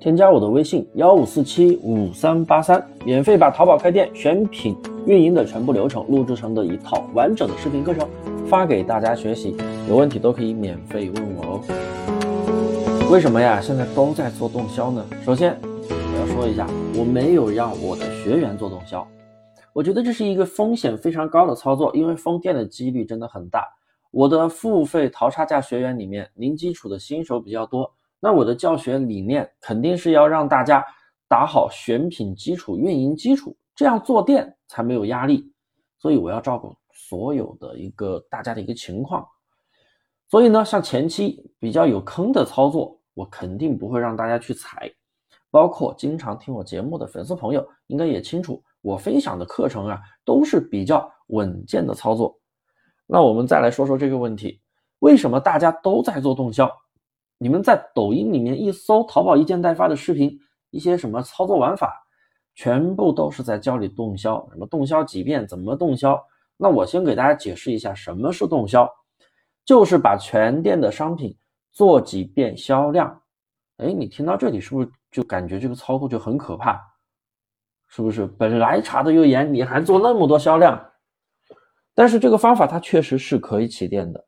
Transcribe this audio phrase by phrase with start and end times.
[0.00, 8.08] 添加我的微信幺五四七五三八三，免费把淘宝开店选品运营的全部流程录制成的一套完整的视频课程
[8.46, 9.56] 发给大家学习，
[9.88, 13.08] 有问题都可以免费问我哦。
[13.10, 13.60] 为什么呀？
[13.60, 15.04] 现在都在做动销呢？
[15.24, 16.64] 首先我要说一下，
[16.96, 19.04] 我没有让我的学员做动销，
[19.72, 23.64] 我觉得这是一个风险非常高的操作，因为封店的几率真的很大。
[24.12, 27.92] 我的付费淘差价学员里面，零基础的新手比较多。
[28.20, 30.84] 那我的教学理念肯定是要让大家
[31.28, 35.52] 打好选品基础、运营基础，这样做店才没有压力。
[35.98, 39.26] 所以我要照顾所有的一个大家的一个情况。
[40.28, 44.90] 所以呢，像前期比较有坑的操作，我肯定不会让大家去踩。
[45.50, 52.38] 包括经常听我节目的粉丝朋友，应该也清楚，我分享的课程啊都是比较稳健的操作。
[53.06, 54.60] 那我们再来说说这个问题：
[54.98, 56.70] 为什么大家都在做动销？
[57.38, 60.36] 你们在抖音里面一搜淘宝一件代发的视频，
[60.70, 61.94] 一些什么操作玩法，
[62.54, 66.20] 全部都是在教你动销，什么动销几遍，怎么动销？
[66.56, 68.90] 那我先给大家解释一下什么是动销，
[69.64, 71.36] 就是把全店的商品
[71.70, 73.22] 做几遍销量。
[73.76, 76.80] 哎，你听到这里是不是就感觉这个操作就很可怕？
[77.86, 78.26] 是不是？
[78.26, 80.84] 本来查的又严，你还做那么多销量？
[81.94, 84.26] 但是这个方法它确实是可以起店的。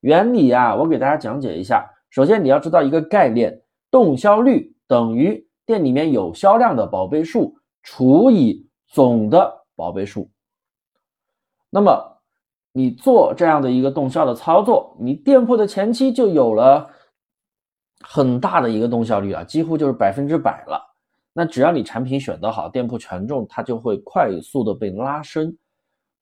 [0.00, 1.84] 原理呀，我给大家讲解一下。
[2.10, 10.30] 首先你要知道一个概念，动销率等于店里面有销量的宝贝数除以总的宝贝数。
[11.68, 12.22] 那么
[12.72, 16.88] 你做这样的一个动销的操作，你店铺的前期就有了
[18.00, 20.80] 很大的一个动销率啊，几乎就是百分之百了。
[21.32, 25.54] 那只要你产品选得好，店铺权重它就会快速的被拉升，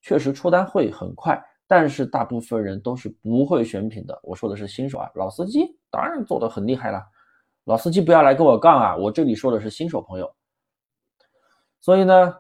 [0.03, 1.41] 确实出单会很快。
[1.67, 7.03] 但是大部分人都是不会选品的，我说的是新手啊，老司机当然做的很厉害了。
[7.65, 10.31] 老司机不要来跟我杠啊，我这里说的是新手朋友。
[11.81, 12.37] 所以呢，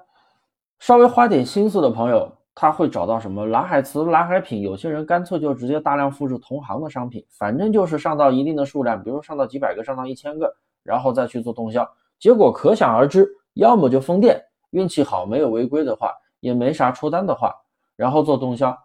[0.78, 4.60] 稍微花点心思的朋友，他会找到什么蓝海词、蓝海品。
[4.60, 14.38] 有些人干脆就直接大量复制同行的商品，反正就是上到一定的数量，比如上到几百个、上到一千个，然后再去做动销，结果可想而知，要么就封店，
[14.70, 17.54] 运气好没有违规的话，也没啥出单的话，
[17.96, 18.76] 然后做动销。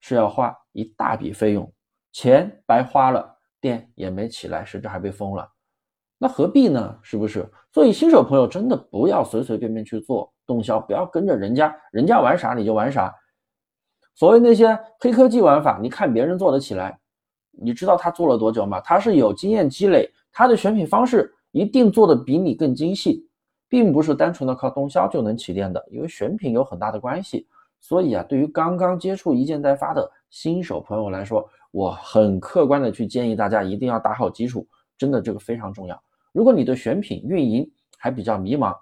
[0.00, 1.72] 是要花一大笔费用，
[2.12, 5.48] 钱白花了，店也没起来，甚至还被封了，
[6.18, 6.98] 那何必呢？
[7.02, 7.48] 是不是？
[7.72, 13.14] 所以新手朋友真的不要随随便便去做动销，不要跟着人家人家玩啥你就玩啥。
[14.14, 16.98] 所谓那些黑科技玩法，你看别人做得起来，
[17.50, 18.80] 你知道他做了多久吗？
[18.80, 23.28] 他是有经验积累，他的选品方式一定做的比你更精细，
[23.68, 27.46] 并不是单纯的靠动销就能起店的，因为选品有很大的关系。
[27.88, 34.66] 所以啊，对于刚刚接触一件代发的新手朋友来说，我很客观的去建议大家一定要打好基础，
[34.98, 35.96] 真的这个非常重要。
[36.32, 38.74] 如果你对选品运营还比较迷茫，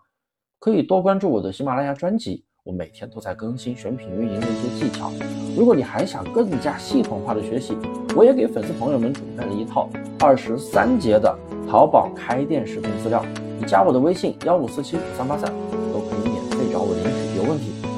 [0.58, 5.12] 可以多关注我的喜马拉雅专辑，我每天都在更新选品运营的一些技巧。
[5.54, 7.76] 如果你还想更加系统化的学习，
[8.16, 9.86] 我也给粉丝朋友们准备了一套
[10.18, 11.38] 二十三节的
[11.68, 13.22] 淘宝开店视频资料，
[13.60, 15.52] 你加我的微信幺五四七五三八三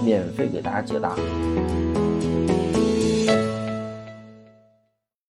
[0.05, 1.15] 免费给大家解答。